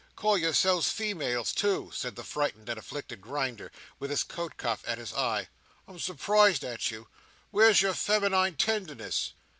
[0.15, 4.97] Call yourselves females, too!" said the frightened and afflicted Grinder, with his coat cuff at
[4.97, 5.47] his eye.
[5.87, 7.07] "I'm surprised at you!
[7.51, 9.33] Where's your feminine tenderness?"